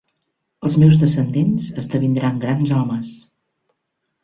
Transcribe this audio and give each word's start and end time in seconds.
Els 0.69 0.77
meus 0.83 0.97
descendents 1.03 1.67
esdevindran 1.83 2.41
grans 2.47 2.75
homes! 2.81 3.15